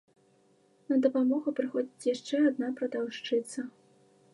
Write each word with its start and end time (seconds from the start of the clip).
На 0.93 0.97
дапамогу 1.03 1.55
прыходзіць 1.61 2.09
яшчэ 2.13 2.35
адна 2.49 2.67
прадаўшчыца. 2.81 3.59